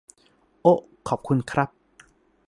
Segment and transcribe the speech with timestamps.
[0.61, 1.69] โอ๊ะ ขอบคุณครับ